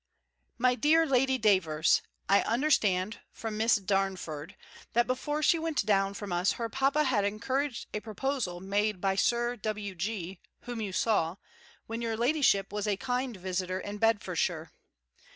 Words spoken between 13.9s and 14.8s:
Bedfordshire.